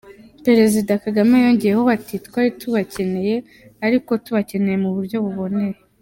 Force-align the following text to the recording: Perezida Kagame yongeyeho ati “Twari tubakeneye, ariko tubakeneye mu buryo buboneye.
Perezida 0.45 0.91
Kagame 1.03 1.35
yongeyeho 1.43 1.83
ati 1.97 2.15
“Twari 2.25 2.49
tubakeneye, 2.59 3.35
ariko 3.85 4.11
tubakeneye 4.23 4.77
mu 4.83 4.89
buryo 4.95 5.17
buboneye. 5.25 5.77